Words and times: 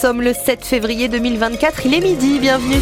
Nous 0.00 0.10
sommes 0.10 0.22
le 0.22 0.32
7 0.32 0.64
février 0.64 1.08
2024, 1.08 1.86
il 1.86 1.92
est 1.92 2.00
midi, 2.00 2.38
bienvenue. 2.38 2.76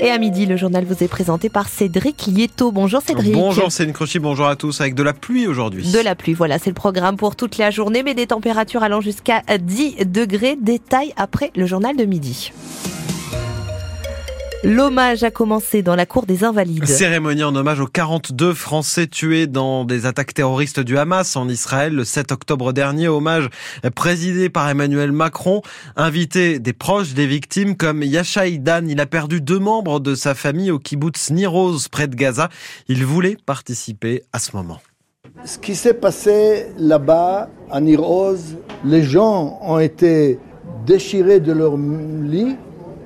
Et 0.00 0.08
à 0.08 0.16
midi, 0.16 0.46
le 0.46 0.56
journal 0.56 0.86
vous 0.86 1.04
est 1.04 1.08
présenté 1.08 1.50
par 1.50 1.68
Cédric 1.68 2.24
Lieto. 2.24 2.72
Bonjour 2.72 3.02
Cédric. 3.02 3.34
Bonjour 3.34 3.70
Céline 3.70 3.92
Crochy, 3.92 4.18
bonjour 4.18 4.46
à 4.46 4.56
tous, 4.56 4.80
avec 4.80 4.94
de 4.94 5.02
la 5.02 5.12
pluie 5.12 5.46
aujourd'hui. 5.46 5.92
De 5.92 5.98
la 5.98 6.14
pluie, 6.14 6.32
voilà, 6.32 6.58
c'est 6.58 6.70
le 6.70 6.74
programme 6.74 7.18
pour 7.18 7.36
toute 7.36 7.58
la 7.58 7.70
journée, 7.70 8.02
mais 8.02 8.14
des 8.14 8.28
températures 8.28 8.82
allant 8.82 9.02
jusqu'à 9.02 9.42
10 9.60 10.06
degrés. 10.06 10.56
Détail 10.58 11.12
après 11.18 11.50
le 11.54 11.66
journal 11.66 11.96
de 11.96 12.06
midi. 12.06 12.52
L'hommage 14.64 15.22
a 15.22 15.30
commencé 15.30 15.82
dans 15.82 15.94
la 15.94 16.04
cour 16.04 16.26
des 16.26 16.42
Invalides. 16.42 16.84
Cérémonie 16.84 17.44
en 17.44 17.54
hommage 17.54 17.78
aux 17.78 17.86
42 17.86 18.54
Français 18.54 19.06
tués 19.06 19.46
dans 19.46 19.84
des 19.84 20.04
attaques 20.04 20.34
terroristes 20.34 20.80
du 20.80 20.98
Hamas 20.98 21.36
en 21.36 21.48
Israël 21.48 21.94
le 21.94 22.02
7 22.02 22.32
octobre 22.32 22.72
dernier. 22.72 23.06
Hommage 23.06 23.50
présidé 23.94 24.48
par 24.48 24.68
Emmanuel 24.68 25.12
Macron, 25.12 25.62
invité 25.94 26.58
des 26.58 26.72
proches 26.72 27.14
des 27.14 27.28
victimes 27.28 27.76
comme 27.76 28.02
Yasha 28.02 28.48
Idan. 28.48 28.82
Il 28.88 29.00
a 29.00 29.06
perdu 29.06 29.40
deux 29.40 29.60
membres 29.60 30.00
de 30.00 30.16
sa 30.16 30.34
famille 30.34 30.72
au 30.72 30.80
kibbutz 30.80 31.30
Niroz 31.30 31.86
près 31.88 32.08
de 32.08 32.16
Gaza. 32.16 32.48
Il 32.88 33.06
voulait 33.06 33.36
participer 33.46 34.24
à 34.32 34.40
ce 34.40 34.56
moment. 34.56 34.80
Ce 35.44 35.58
qui 35.58 35.76
s'est 35.76 35.94
passé 35.94 36.66
là-bas, 36.78 37.48
à 37.70 37.80
Niroz, 37.80 38.56
les 38.84 39.04
gens 39.04 39.60
ont 39.62 39.78
été 39.78 40.40
déchirés 40.84 41.38
de 41.38 41.52
leur 41.52 41.76
lit, 41.76 42.56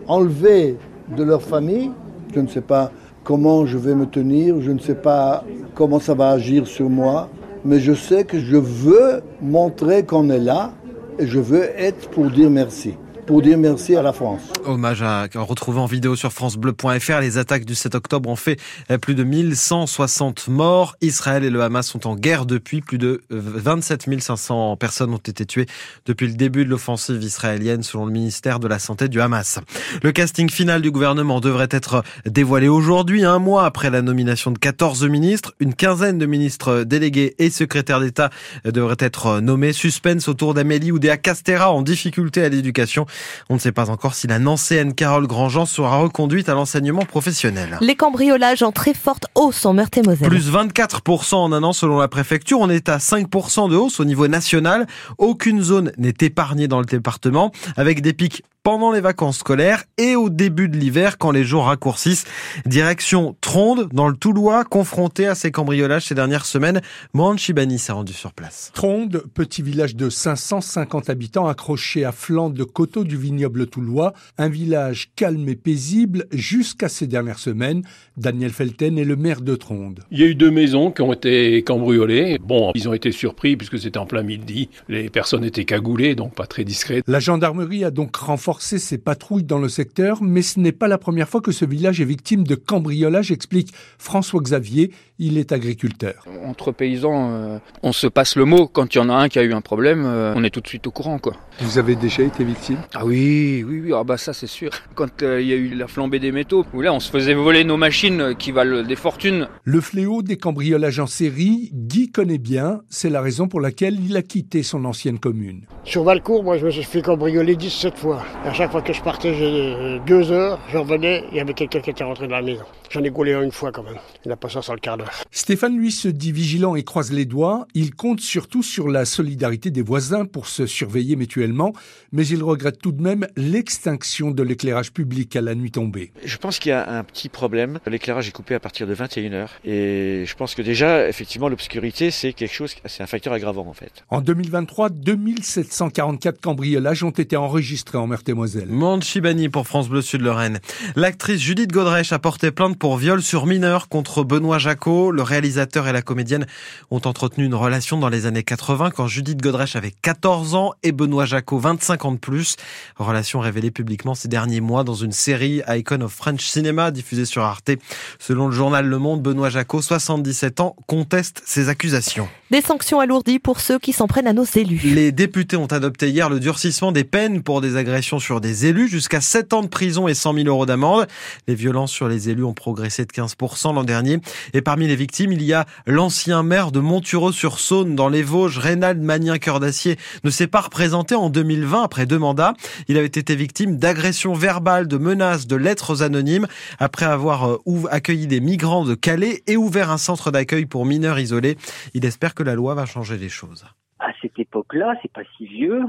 enlevés 0.07 0.79
de 1.16 1.23
leur 1.23 1.42
famille. 1.42 1.91
Je 2.34 2.41
ne 2.41 2.48
sais 2.48 2.61
pas 2.61 2.91
comment 3.24 3.66
je 3.66 3.79
vais 3.79 3.95
me 3.95 4.06
tenir, 4.06 4.60
je 4.60 4.70
ne 4.70 4.79
sais 4.79 4.95
pas 4.95 5.45
comment 5.74 6.01
ça 6.01 6.15
va 6.15 6.30
agir 6.30 6.66
sur 6.66 6.88
moi, 6.88 7.29
mais 7.65 7.79
je 7.79 7.93
sais 7.93 8.24
que 8.24 8.38
je 8.38 8.56
veux 8.56 9.23
montrer 9.41 10.05
qu'on 10.05 10.30
est 10.30 10.41
là 10.41 10.73
et 11.19 11.27
je 11.27 11.38
veux 11.38 11.65
être 11.79 12.09
pour 12.10 12.30
dire 12.30 12.51
merci 12.51 12.95
pour 13.26 13.42
dire 13.42 13.59
merci 13.59 13.96
à 13.96 14.02
la 14.02 14.12
France. 14.12 14.40
Hommage 14.65 15.02
à 15.02 15.28
retrouver 15.34 15.80
en 15.80 15.87
vidéo 15.87 16.16
sur 16.16 16.32
francebleu.fr. 16.32 17.20
Les 17.20 17.38
attaques 17.38 17.64
du 17.64 17.74
7 17.74 17.95
octobre 17.95 18.29
ont 18.29 18.37
fait 18.37 18.59
plus 19.01 19.14
de 19.14 19.24
1160 19.24 20.48
morts. 20.48 20.96
Israël 21.01 21.45
et 21.45 21.51
le 21.51 21.62
Hamas 21.62 21.87
sont 21.87 22.06
en 22.06 22.16
guerre 22.16 22.46
depuis. 22.46 22.80
Plus 22.80 22.98
de 22.98 23.23
27 23.30 24.20
500 24.20 24.76
personnes 24.76 25.14
ont 25.14 25.18
été 25.18 25.46
tuées 25.46 25.66
depuis 26.06 26.26
le 26.26 26.34
début 26.34 26.64
de 26.64 26.70
l'offensive 26.70 27.23
israélienne 27.23 27.82
selon 27.82 28.06
le 28.06 28.12
ministère 28.12 28.59
de 28.59 28.68
la 28.68 28.79
Santé 28.79 29.09
du 29.09 29.20
Hamas. 29.20 29.60
Le 30.02 30.12
casting 30.12 30.51
final 30.51 30.82
du 30.82 30.90
gouvernement 30.90 31.40
devrait 31.40 31.68
être 31.70 32.02
dévoilé 32.26 32.68
aujourd'hui, 32.68 33.24
un 33.24 33.38
mois 33.38 33.64
après 33.64 33.90
la 33.90 34.02
nomination 34.02 34.51
de 34.51 34.59
14 34.59 35.04
ministres. 35.04 35.54
Une 35.60 35.74
quinzaine 35.74 36.18
de 36.18 36.26
ministres 36.26 36.84
délégués 36.84 37.34
et 37.38 37.51
secrétaires 37.51 38.01
d'État 38.01 38.30
devraient 38.64 38.96
être 38.98 39.40
nommés. 39.40 39.73
Suspense 39.73 40.29
autour 40.29 40.54
d'Amélie 40.54 40.92
Oudéa 40.92 41.16
Castera 41.16 41.73
en 41.73 41.82
difficulté 41.82 42.42
à 42.45 42.48
l'éducation. 42.48 43.07
On 43.49 43.55
ne 43.55 43.59
sait 43.59 43.73
pas 43.73 43.91
encore 43.91 44.15
si 44.15 44.27
la 44.27 44.38
Nancéenne 44.38 44.95
Carole 44.95 45.27
Grandjean 45.27 45.66
sera 45.66 45.99
reconduite 45.99 46.49
à 46.49 46.55
l'enseignement 46.55 47.05
professionnel. 47.05 47.79
Les 47.80 47.96
cambriolages 47.96 48.63
en 48.63 48.73
très 48.73 48.95
forte 48.95 49.27
hausse 49.35 49.65
en 49.66 49.74
Meurthe-et-Moselle. 49.74 50.29
Plus 50.29 50.51
24% 50.51 51.35
en 51.35 51.52
un 51.52 51.63
an 51.63 51.73
selon 51.73 51.99
la 51.99 52.09
préfecture. 52.09 52.60
On 52.60 52.71
est 52.71 52.88
à 52.88 52.99
5% 52.99 53.71
de 53.71 53.77
hausse 53.77 54.01
au 54.01 54.04
niveau 54.04 54.29
national. 54.29 54.87
Aucune 55.19 55.63
zone 55.63 55.93
n'est 55.99 56.15
épargnée 56.21 56.69
dans 56.69 56.80
le 56.80 56.87
département 56.87 57.52
avec 57.77 58.02
des 58.02 58.13
pics 58.13 58.43
pendant 58.63 58.93
les 58.93 59.01
vacances 59.01 59.38
scolaires 59.38 59.82
et 59.99 60.15
au 60.15 60.30
début 60.30 60.68
de 60.68 60.77
l'hiver 60.77 61.18
quand 61.18 61.32
les 61.32 61.43
jours 61.43 61.65
raccourcissent. 61.65 62.24
Direction 62.65 63.37
Tronde 63.41 63.88
dans 63.93 64.09
le 64.09 64.16
Toulois, 64.16 64.65
confronté 64.65 65.27
à 65.27 65.34
ces 65.34 65.50
cambriolages 65.50 66.06
ces 66.06 66.15
dernières 66.15 66.47
semaines. 66.47 66.81
Mohan 67.12 67.37
Chibani 67.37 67.81
s'est 67.81 67.93
rendu 67.93 68.12
sur 68.12 68.32
place. 68.32 68.71
Tronde, 68.72 69.25
petit 69.34 69.62
village 69.62 69.97
de 69.97 70.09
550 70.09 71.10
habitants 71.10 71.49
accroché 71.49 72.04
à 72.04 72.12
flanc 72.12 72.50
de 72.50 72.62
coteaux 72.62 73.03
du 73.03 73.16
vignoble 73.16 73.66
toulois, 73.66 74.12
un 74.38 74.49
village 74.49 75.10
calme 75.16 75.49
et 75.49 75.56
paisible 75.56 76.26
jusqu'à 76.31 76.88
ces 76.88 77.09
dernières 77.09 77.41
semaines. 77.41 77.82
Daniel 78.16 78.50
Felten 78.50 78.97
est 78.97 79.04
le 79.04 79.16
maire 79.16 79.41
de 79.41 79.56
Tronde. 79.56 80.04
Il 80.12 80.20
y 80.20 80.22
a 80.22 80.26
eu 80.26 80.36
deux 80.36 80.53
maisons 80.53 80.92
qui 80.92 81.03
ont 81.03 81.12
été 81.12 81.65
cambriolées. 81.65 82.38
Bon, 82.41 82.70
ils 82.76 82.88
ont 82.88 82.94
été 82.94 83.10
surpris 83.10 83.56
puisque 83.56 83.81
c'était 83.81 83.98
en 83.98 84.06
plein 84.06 84.22
midi. 84.22 84.69
Les 84.88 85.10
personnes 85.10 85.44
étaient 85.44 85.65
cagoulées, 85.65 86.15
donc 86.15 86.34
pas 86.34 86.47
très 86.47 86.62
discrètes. 86.62 87.03
La 87.09 87.19
gendarmerie 87.19 87.84
a 87.84 87.91
donc 87.91 88.15
renforcé 88.15 88.51
renforcer 88.52 88.78
ses 88.78 88.98
patrouilles 88.98 89.44
dans 89.44 89.58
le 89.58 89.70
secteur, 89.70 90.22
mais 90.22 90.42
ce 90.42 90.60
n'est 90.60 90.72
pas 90.72 90.86
la 90.86 90.98
première 90.98 91.26
fois 91.26 91.40
que 91.40 91.52
ce 91.52 91.64
village 91.64 92.02
est 92.02 92.04
victime 92.04 92.44
de 92.46 92.54
cambriolage, 92.54 93.32
explique 93.32 93.72
François 93.96 94.42
Xavier. 94.42 94.90
Il 95.18 95.38
est 95.38 95.52
agriculteur. 95.52 96.26
Entre 96.44 96.72
paysans, 96.72 97.30
euh, 97.30 97.58
on 97.82 97.92
se 97.92 98.08
passe 98.08 98.36
le 98.36 98.44
mot. 98.44 98.66
Quand 98.66 98.94
il 98.94 98.98
y 98.98 99.00
en 99.00 99.08
a 99.08 99.14
un 99.14 99.28
qui 99.28 99.38
a 99.38 99.42
eu 99.42 99.54
un 99.54 99.60
problème, 99.60 100.04
euh, 100.04 100.34
on 100.36 100.42
est 100.44 100.50
tout 100.50 100.60
de 100.60 100.66
suite 100.66 100.86
au 100.86 100.91
courant. 100.91 101.18
Quoi. 101.18 101.34
Vous 101.60 101.78
avez 101.78 101.94
déjà 101.94 102.24
été 102.24 102.44
victime? 102.44 102.78
Ah 102.92 103.06
oui, 103.06 103.64
oui, 103.66 103.80
oui. 103.84 103.92
Ah 103.94 104.04
bah 104.04 104.18
ça 104.18 104.32
c'est 104.32 104.48
sûr. 104.48 104.70
Quand 104.94 105.22
euh, 105.22 105.41
il 105.41 105.46
y 105.46 105.52
a 105.52 105.56
eu 105.56 105.74
la 105.74 105.86
flambée 105.86 106.18
des 106.18 106.32
métaux, 106.32 106.66
où 106.74 106.82
là 106.82 106.92
on 106.92 107.00
se 107.00 107.10
faisait 107.10 107.34
voler 107.34 107.64
nos 107.64 107.76
machines 107.76 108.34
qui 108.36 108.50
valent 108.50 108.82
des 108.82 108.96
fortunes. 108.96 109.48
Le 109.64 109.80
fléau 109.80 110.22
des 110.22 110.36
cambriolages 110.36 110.98
en 110.98 111.06
série, 111.06 111.70
Guy 111.72 112.10
connaît 112.10 112.38
bien. 112.38 112.80
C'est 112.91 113.10
la 113.10 113.22
raison 113.22 113.48
pour 113.48 113.60
laquelle 113.60 113.98
il 114.04 114.16
a 114.16 114.22
quitté 114.22 114.62
son 114.62 114.84
ancienne 114.84 115.20
commune. 115.20 115.66
Sur 115.84 116.02
Valcourt, 116.02 116.42
moi 116.42 116.58
je 116.58 116.66
me 116.66 116.70
suis 116.70 116.82
fait 116.82 117.00
cambrioler 117.00 117.54
17 117.54 117.96
fois. 117.96 118.24
À 118.44 118.53
chaque 118.53 118.72
fois 118.72 118.82
que 118.82 118.92
je 118.92 119.00
partais, 119.00 119.34
j'ai 119.34 120.00
deux 120.04 120.32
heures, 120.32 120.58
je 120.69 120.76
revenais, 120.76 121.25
il 121.30 121.36
y 121.36 121.41
avait 121.41 121.54
quelqu'un 121.54 121.80
qui 121.80 121.91
était 121.91 122.03
rentré 122.03 122.26
dans 122.26 122.34
la 122.34 122.42
maison. 122.42 122.64
J'en 122.91 123.03
ai 123.04 123.10
gaulé 123.10 123.32
une 123.32 123.53
fois 123.53 123.70
quand 123.70 123.84
même. 123.84 123.98
Il 124.25 124.28
n'a 124.28 124.36
pas 124.36 124.48
ça 124.48 124.60
sur 124.60 124.75
le 124.75 124.80
quart 124.80 124.98
d'heure. 124.98 125.10
Stéphane, 125.30 125.78
lui, 125.78 125.92
se 125.92 126.08
dit 126.08 126.32
vigilant 126.32 126.75
et 126.75 126.82
croise 126.82 127.12
les 127.12 127.25
doigts. 127.25 127.66
Il 127.72 127.94
compte 127.94 128.20
surtout 128.20 128.62
sur 128.62 128.88
la 128.88 129.04
solidarité 129.04 129.70
des 129.70 129.80
voisins 129.80 130.25
pour 130.26 130.48
se 130.48 130.66
surveiller 130.66 131.14
mutuellement, 131.14 131.72
mais 132.10 132.26
il 132.26 132.42
regrette 132.42 132.78
tout 132.78 132.92
de 132.92 133.00
même 133.00 133.28
l'extinction 133.36 134.32
de 134.32 134.42
l'éclairage 134.42 134.92
public 134.92 135.34
à 135.36 135.41
la 135.41 135.54
nuit 135.54 135.70
tombée. 135.70 136.12
Je 136.24 136.36
pense 136.36 136.59
qu'il 136.59 136.70
y 136.70 136.72
a 136.72 136.91
un 136.91 137.04
petit 137.04 137.28
problème. 137.28 137.78
L'éclairage 137.86 138.28
est 138.28 138.32
coupé 138.32 138.56
à 138.56 138.60
partir 138.60 138.88
de 138.88 138.94
21h. 138.94 139.48
Et 139.64 140.24
je 140.26 140.34
pense 140.34 140.56
que 140.56 140.62
déjà, 140.62 141.09
effectivement, 141.09 141.48
l'obscurité, 141.48 142.10
c'est 142.10 142.32
quelque 142.32 142.53
chose, 142.53 142.74
c'est 142.86 143.03
un 143.03 143.06
facteur 143.06 143.32
aggravant 143.32 143.66
en 143.69 143.72
fait. 143.72 144.04
En 144.10 144.20
2023, 144.20 144.91
2744 144.91 146.41
cambriolages 146.41 147.04
ont 147.04 147.10
été 147.10 147.36
enregistrés 147.36 147.98
en 147.98 148.09
Meurthe-et-Moselle. 148.34 148.69
Monde 148.69 149.04
Chibani 149.04 149.48
pour 149.48 149.66
France 149.66 149.88
Bleu 149.88 150.03
Sud-Lorraine. 150.03 150.60
L'actrice 150.97 151.41
Judith 151.41 151.70
Godrèche 151.70 152.12
a 152.12 152.19
porté 152.19 152.50
plainte 152.50 152.78
pour 152.78 152.97
viol 152.97 153.22
sur 153.22 153.47
mineur 153.47 153.88
contre 153.88 154.25
Benoît 154.25 154.59
Jacot. 154.59 155.10
Le 155.10 155.22
réalisateur 155.22 155.87
et 155.88 155.93
la 155.93 156.03
comédienne 156.03 156.47
ont 156.91 157.00
entretenu 157.04 157.44
une 157.44 157.54
relation 157.54 157.98
dans 157.98 158.09
les 158.09 158.26
années 158.26 158.42
80 158.42 158.91
quand 158.91 159.06
Judith 159.06 159.41
Godrèche 159.41 159.76
avait 159.76 159.92
14 160.03 160.54
ans 160.54 160.72
et 160.82 160.92
Benoît 160.92 161.25
Jacot 161.25 161.59
25 161.59 162.04
ans 162.04 162.12
de 162.12 162.19
plus. 162.19 162.56
Relation 162.97 163.41
révélée 163.41 163.71
publiquement 163.71 164.15
ces 164.15 164.28
derniers 164.28 164.60
mois 164.60 164.84
dans 164.84 164.94
une 164.94 165.12
série 165.12 165.62
Icon 165.69 166.00
of 166.03 166.12
French 166.12 166.44
Cinema 166.44 166.91
diffusée 166.91 167.25
sur 167.25 167.42
Arte. 167.42 167.71
Selon 168.19 168.47
le 168.48 168.53
journal 168.53 168.87
Le 168.87 168.98
Monde, 168.98 169.22
Benoît 169.22 169.50
Jacot, 169.50 169.82
77 169.82 170.60
ans, 170.60 170.76
conteste 170.87 171.42
ces 171.44 171.69
accusations. 171.69 172.28
Des 172.50 172.60
sanctions 172.60 173.00
alourdies 173.00 173.38
pour 173.38 173.60
ceux 173.60 173.78
qui 173.78 173.92
s'en 173.92 174.06
prennent 174.06 174.26
à 174.26 174.32
nos 174.32 174.44
élus. 174.44 174.81
Les 174.84 175.12
députés 175.12 175.56
ont 175.56 175.66
adopté 175.66 176.10
hier 176.10 176.28
le 176.28 176.41
durcissement 176.41 176.92
des 176.92 177.04
peines 177.04 177.42
pour 177.42 177.60
des 177.60 177.76
agressions 177.76 178.19
sur 178.22 178.41
des 178.41 178.66
élus, 178.66 178.88
jusqu'à 178.88 179.21
7 179.21 179.53
ans 179.53 179.62
de 179.62 179.66
prison 179.66 180.09
et 180.09 180.15
100 180.15 180.34
000 180.34 180.47
euros 180.47 180.65
d'amende. 180.65 181.06
Les 181.49 181.55
violences 181.55 181.93
sur 181.93 182.09
les 182.09 182.31
élus 182.31 182.44
ont 182.44 182.55
progressé 182.55 183.05
de 183.05 183.10
15% 183.10 183.75
l'an 183.75 183.84
dernier. 183.84 184.19
Et 184.55 184.62
parmi 184.62 184.87
les 184.87 184.97
victimes, 184.97 185.33
il 185.33 185.43
y 185.43 185.53
a 185.53 185.66
l'ancien 185.87 186.43
maire 186.43 186.72
de 186.72 186.81
Montureau-sur-Saône 186.81 187.94
dans 187.94 188.09
les 188.09 188.22
Vosges, 188.22 188.59
Reynald 188.59 189.03
Magnien 189.03 189.38
Cœur 189.38 189.60
d'Acier, 189.60 189.97
ne 190.25 190.31
s'est 190.31 190.47
pas 190.47 190.60
représenté 190.60 191.15
en 191.15 191.28
2020 191.28 191.83
après 191.83 192.06
deux 192.06 192.19
mandats. 192.19 192.55
Il 192.88 192.97
avait 192.97 193.06
été 193.06 193.34
victime 193.34 193.77
d'agressions 193.77 194.34
verbales, 194.34 194.89
de 194.89 194.97
menaces, 194.97 195.47
de 195.47 195.56
lettres 195.56 196.03
anonymes 196.03 196.47
après 196.78 197.06
avoir 197.06 197.50
euh, 197.50 197.87
accueilli 197.91 198.27
des 198.27 198.41
migrants 198.41 198.84
de 198.84 198.94
Calais 198.94 199.43
et 199.47 199.56
ouvert 199.56 199.91
un 199.91 199.99
centre 199.99 200.31
d'accueil 200.31 200.66
pour 200.66 200.87
mineurs 200.87 201.19
isolés. 201.19 201.56
Il 201.94 202.04
espère 202.04 202.34
que 202.34 202.43
la 202.43 202.54
loi 202.54 202.75
va 202.75 202.87
changer 202.87 203.16
les 203.16 203.28
choses. 203.28 203.65
À 203.99 204.10
cette 204.21 204.39
époque-là, 204.39 204.94
c'est 205.03 205.12
pas 205.12 205.22
si 205.37 205.47
vieux, 205.47 205.83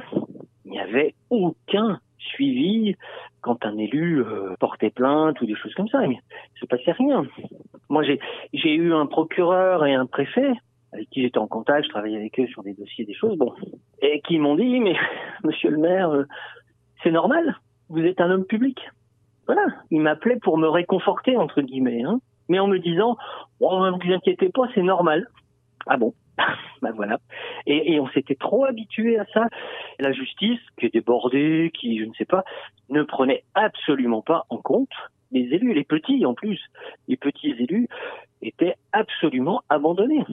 il 0.66 0.72
n'y 0.72 0.80
avait 0.80 1.16
aucun 1.30 2.00
suivi 2.34 2.96
quand 3.42 3.66
un 3.66 3.78
élu 3.78 4.24
euh, 4.24 4.56
portait 4.60 4.90
plainte 4.90 5.40
ou 5.42 5.46
des 5.46 5.56
choses 5.56 5.74
comme 5.76 5.88
ça. 5.88 6.06
Il 6.06 6.20
se 6.60 6.66
passait 6.66 6.92
rien. 6.92 7.26
Moi, 7.90 8.04
j'ai 8.04 8.76
eu 8.76 8.94
un 8.94 9.06
procureur 9.06 9.86
et 9.86 9.94
un 9.94 10.06
préfet 10.06 10.54
avec 10.94 11.10
qui 11.10 11.22
j'étais 11.24 11.40
en 11.40 11.48
contact, 11.48 11.86
je 11.86 11.90
travaillais 11.90 12.18
avec 12.18 12.40
eux 12.40 12.48
sur 12.48 12.64
des 12.64 12.74
dossiers, 12.74 13.06
des 13.06 13.14
choses, 13.14 13.38
bon, 13.38 13.54
et 14.02 14.22
qui 14.22 14.38
m'ont 14.38 14.56
dit, 14.56 14.80
mais 14.80 14.96
monsieur 15.44 15.72
le 15.72 15.78
maire, 15.78 16.10
euh, 16.12 16.24
c'est 17.02 17.12
normal, 17.12 17.58
vous 17.90 18.02
êtes 18.02 18.22
un 18.22 18.32
homme 18.32 18.46
public. 18.46 18.80
Voilà, 19.46 19.66
il 19.92 20.02
m'appelait 20.02 20.40
pour 20.42 20.58
me 20.58 20.70
réconforter, 20.70 21.36
entre 21.36 21.62
guillemets, 21.62 22.04
hein, 22.04 22.20
mais 22.48 22.60
en 22.60 22.68
me 22.68 22.80
disant, 22.80 23.18
oh, 23.60 23.90
vous 24.02 24.14
inquiétez 24.14 24.50
pas, 24.50 24.68
c'est 24.74 24.84
normal. 24.84 25.28
Ah 25.88 25.98
bon 25.98 26.14
ben 26.82 26.92
voilà. 26.92 27.18
Et, 27.66 28.00
on 28.00 28.08
s'était 28.10 28.36
trop 28.36 28.66
habitué 28.66 29.18
à 29.18 29.26
ça. 29.34 29.48
La 30.00 30.12
justice, 30.12 30.60
qui 30.78 30.86
est 30.86 30.94
débordée, 30.94 31.72
qui, 31.74 32.00
je 32.00 32.06
ne 32.06 32.14
sais 32.14 32.26
pas, 32.26 32.44
ne 32.90 33.04
prenait 33.04 33.44
absolument 33.54 34.22
pas 34.22 34.46
en 34.50 34.58
compte 34.58 34.92
les 35.32 35.52
élus, 35.54 35.74
les 35.74 35.84
petits 35.84 36.26
en 36.26 36.36
plus, 36.36 36.60
les 37.08 37.18
petits 37.18 37.56
élus. 37.58 37.88
était 38.42 38.76
absolument 38.92 39.64
abandonné. 39.70 40.24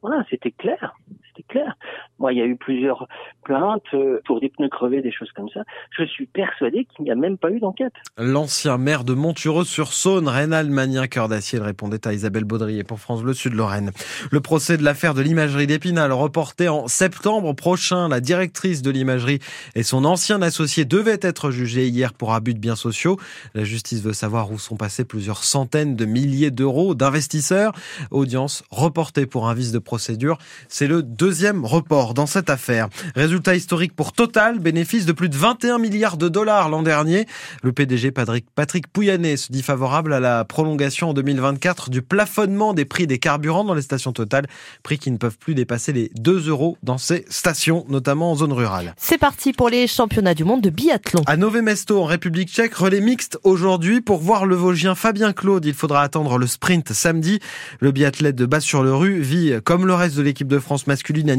Voilà, 0.00 0.24
c'était 0.30 0.52
clair 0.52 0.94
c'était 1.36 1.48
clair. 1.48 1.76
Moi, 2.18 2.32
il 2.32 2.38
y 2.38 2.42
a 2.42 2.46
eu 2.46 2.56
plusieurs 2.56 3.08
plaintes 3.44 3.82
euh, 3.94 4.20
pour 4.24 4.40
des 4.40 4.48
pneus 4.48 4.68
crevés, 4.68 5.02
des 5.02 5.12
choses 5.12 5.30
comme 5.32 5.48
ça. 5.50 5.60
Je 5.96 6.04
suis 6.04 6.26
persuadé 6.26 6.86
qu'il 6.86 7.04
n'y 7.04 7.10
a 7.10 7.14
même 7.14 7.36
pas 7.36 7.50
eu 7.50 7.60
d'enquête. 7.60 7.92
L'ancien 8.16 8.78
maire 8.78 9.04
de 9.04 9.12
Montureux-sur-Saône, 9.12 10.28
Rénal 10.28 10.70
Magnin, 10.70 11.06
cœur 11.06 11.28
d'acier, 11.28 11.58
répondait 11.58 12.06
à 12.06 12.12
Isabelle 12.12 12.44
Baudrier 12.44 12.84
pour 12.84 13.00
France 13.00 13.22
Bleu 13.22 13.34
Sud-Lorraine. 13.34 13.90
Le 14.30 14.40
procès 14.40 14.76
de 14.78 14.82
l'affaire 14.82 15.14
de 15.14 15.20
l'imagerie 15.20 15.66
d'Épinal, 15.66 16.12
reporté 16.12 16.68
en 16.68 16.88
septembre 16.88 17.52
prochain, 17.52 18.08
la 18.08 18.20
directrice 18.20 18.82
de 18.82 18.90
l'imagerie 18.90 19.40
et 19.74 19.82
son 19.82 20.04
ancien 20.04 20.40
associé 20.42 20.84
devaient 20.84 21.20
être 21.20 21.50
jugés 21.50 21.86
hier 21.88 22.14
pour 22.14 22.32
abus 22.32 22.54
de 22.54 22.58
biens 22.58 22.76
sociaux. 22.76 23.18
La 23.54 23.64
justice 23.64 24.02
veut 24.02 24.12
savoir 24.12 24.50
où 24.50 24.58
sont 24.58 24.76
passés 24.76 25.04
plusieurs 25.04 25.44
centaines 25.44 25.96
de 25.96 26.04
milliers 26.04 26.50
d'euros 26.50 26.94
d'investisseurs. 26.94 27.72
Audience 28.10 28.64
reportée 28.70 29.26
pour 29.26 29.48
un 29.48 29.54
vice 29.54 29.72
de 29.72 29.78
procédure. 29.78 30.38
C'est 30.68 30.86
le 30.86 31.02
deuxième 31.02 31.64
report 31.64 32.05
dans 32.14 32.26
cette 32.26 32.50
affaire. 32.50 32.88
Résultat 33.14 33.54
historique 33.54 33.94
pour 33.94 34.12
Total, 34.12 34.58
bénéfice 34.58 35.06
de 35.06 35.12
plus 35.12 35.28
de 35.28 35.36
21 35.36 35.78
milliards 35.78 36.16
de 36.16 36.28
dollars 36.28 36.68
l'an 36.68 36.82
dernier. 36.82 37.26
Le 37.62 37.72
PDG 37.72 38.10
Patrick, 38.10 38.86
Pouyanné 38.92 39.36
se 39.36 39.52
dit 39.52 39.62
favorable 39.62 40.12
à 40.12 40.20
la 40.20 40.44
prolongation 40.44 41.10
en 41.10 41.14
2024 41.14 41.90
du 41.90 42.02
plafonnement 42.02 42.74
des 42.74 42.84
prix 42.84 43.06
des 43.06 43.18
carburants 43.18 43.64
dans 43.64 43.74
les 43.74 43.82
stations 43.82 44.12
Total, 44.12 44.46
prix 44.82 44.98
qui 44.98 45.10
ne 45.10 45.16
peuvent 45.16 45.38
plus 45.38 45.54
dépasser 45.54 45.92
les 45.92 46.10
2 46.14 46.48
euros 46.48 46.78
dans 46.82 46.98
ces 46.98 47.24
stations, 47.28 47.84
notamment 47.88 48.32
en 48.32 48.36
zone 48.36 48.52
rurale. 48.52 48.94
C'est 48.96 49.18
parti 49.18 49.52
pour 49.52 49.68
les 49.68 49.86
championnats 49.86 50.34
du 50.34 50.44
monde 50.44 50.62
de 50.62 50.70
biathlon. 50.70 51.22
À 51.26 51.36
Nové 51.36 51.62
Mesto, 51.62 52.00
en 52.00 52.06
République 52.06 52.48
tchèque, 52.48 52.74
relais 52.74 53.00
mixte 53.00 53.38
aujourd'hui. 53.44 54.00
Pour 54.00 54.18
voir 54.18 54.46
le 54.46 54.54
Vosgien 54.54 54.94
Fabien 54.94 55.32
Claude, 55.32 55.64
il 55.64 55.74
faudra 55.74 56.02
attendre 56.02 56.38
le 56.38 56.46
sprint 56.46 56.92
samedi. 56.92 57.40
Le 57.80 57.92
biathlète 57.92 58.36
de 58.36 58.46
Bas-sur-le-Rue 58.46 59.20
vit, 59.20 59.54
comme 59.64 59.86
le 59.86 59.94
reste 59.94 60.16
de 60.16 60.22
l'équipe 60.22 60.48
de 60.48 60.58
France 60.58 60.86
masculine, 60.86 61.30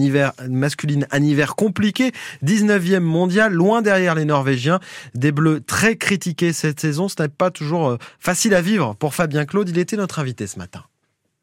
masculine 0.57 1.07
un 1.11 1.23
hiver, 1.23 1.55
compliqué. 1.55 2.11
19e 2.43 2.99
mondial, 2.99 3.53
loin 3.53 3.81
derrière 3.81 4.15
les 4.15 4.25
Norvégiens. 4.25 4.79
Des 5.15 5.31
Bleus 5.31 5.61
très 5.61 5.95
critiqués 5.95 6.53
cette 6.53 6.79
saison. 6.79 7.07
Ce 7.07 7.21
n'est 7.21 7.29
pas 7.29 7.51
toujours 7.51 7.89
euh, 7.89 7.97
facile 8.19 8.53
à 8.53 8.61
vivre 8.61 8.95
pour 8.99 9.13
Fabien 9.13 9.45
Claude. 9.45 9.69
Il 9.69 9.77
était 9.77 9.97
notre 9.97 10.19
invité 10.19 10.47
ce 10.47 10.59
matin 10.59 10.83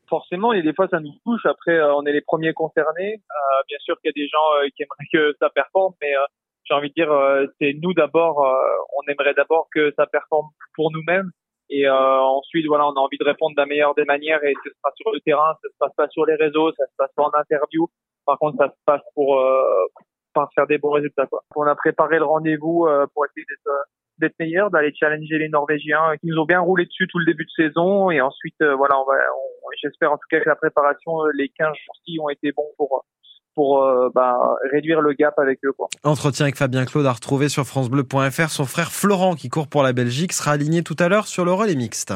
forcément, 0.07 0.51
a 0.53 0.61
des 0.61 0.75
fois 0.75 0.87
ça 0.87 1.01
nous 1.01 1.15
touche. 1.25 1.45
Après, 1.45 1.73
euh, 1.73 1.93
on 1.97 2.07
est 2.07 2.13
les 2.13 2.21
premiers 2.21 2.53
concernés. 2.53 3.15
Euh, 3.15 3.63
bien 3.67 3.79
sûr 3.81 3.99
qu'il 3.99 4.11
y 4.11 4.15
a 4.15 4.23
des 4.23 4.29
gens 4.29 4.69
qui 4.77 4.85
aimeraient 4.85 5.09
que 5.13 5.37
ça 5.41 5.51
performe, 5.51 5.93
mais 6.01 6.13
j'ai 6.65 6.75
envie 6.75 6.91
de 6.91 6.95
dire, 6.95 7.11
c'est 7.61 7.75
nous 7.83 7.95
d'abord. 7.95 8.39
on 8.39 9.11
aimerait 9.11 9.35
d'abord 9.35 9.67
que 9.75 9.93
ça 9.97 10.07
performe 10.07 10.47
pour 10.75 10.93
nous-mêmes. 10.93 11.31
Et 11.69 11.89
ensuite, 11.89 12.67
voilà, 12.67 12.87
on 12.87 12.93
a 12.93 13.01
envie 13.01 13.19
de 13.19 13.25
répondre 13.25 13.57
de 13.57 13.61
la 13.61 13.67
meilleure 13.67 13.95
des 13.97 14.05
manières. 14.05 14.45
Et 14.45 14.55
ce 14.65 14.71
sera 14.71 14.93
sur 14.95 15.11
le 15.13 15.21
terrain, 15.21 15.57
ça 15.63 15.69
se 15.69 15.77
passe 15.81 15.95
pas 15.97 16.09
sur 16.09 16.27
les 16.27 16.37
réseaux, 16.37 16.71
ça 16.77 16.85
se 16.87 16.93
passe 16.97 17.11
pas 17.17 17.25
en 17.25 17.33
interview. 17.35 17.89
Par 18.27 18.39
contre, 18.39 18.57
ça 18.59 18.69
se 18.69 18.77
passe 18.87 19.03
pour, 19.15 19.39
euh, 19.39 19.87
faire 20.55 20.67
des 20.67 20.79
bons 20.79 20.91
résultats. 20.91 21.27
Quoi. 21.27 21.43
On 21.57 21.63
a 21.63 21.75
préparé 21.75 22.19
le 22.19 22.25
rendez-vous 22.25 22.87
euh, 22.87 23.07
pour 23.15 23.25
essayer 23.27 23.45
d'être 23.49 23.73
euh, 23.73 23.83
d'être 24.19 24.39
meilleur, 24.39 24.71
d'aller 24.71 24.95
challenger 24.95 25.39
les 25.39 25.49
Norvégiens 25.49 26.17
qui 26.21 26.29
nous 26.29 26.39
ont 26.39 26.45
bien 26.45 26.61
roulé 26.61 26.87
dessus 26.87 27.09
tout 27.09 27.19
le 27.19 27.25
début 27.25 27.45
de 27.45 27.51
saison. 27.65 28.13
Et 28.13 28.21
ensuite, 28.21 28.55
euh, 28.63 28.77
voilà, 28.77 28.97
on 29.01 29.05
va, 29.05 29.15
j'espère 29.83 30.13
en 30.13 30.17
tout 30.17 30.29
cas 30.31 30.39
que 30.39 30.49
la 30.49 30.55
préparation, 30.55 31.25
les 31.35 31.49
15 31.49 31.67
jours-ci 31.67 32.19
ont 32.21 32.29
été 32.29 32.53
bons 32.53 32.71
pour 32.77 33.05
pour 33.57 33.89
bah, 34.13 34.37
réduire 34.73 35.01
le 35.01 35.13
gap 35.13 35.39
avec 35.39 35.61
eux. 35.65 35.73
Quoi. 35.73 35.87
Entretien 36.03 36.47
avec 36.47 36.57
Fabien 36.57 36.85
Claude 36.85 37.07
à 37.07 37.13
retrouver 37.13 37.49
sur 37.49 37.65
francebleu.fr. 37.65 38.51
Son 38.51 38.65
frère 38.65 38.91
Florent, 38.91 39.37
qui 39.37 39.49
court 39.49 39.69
pour 39.69 39.85
la 39.85 39.93
Belgique, 39.93 40.33
sera 40.33 40.51
aligné 40.51 40.83
tout 40.83 40.97
à 40.99 41.09
l'heure 41.09 41.29
sur 41.29 41.45
le 41.45 41.53
relais 41.53 41.77
mixte. 41.77 42.15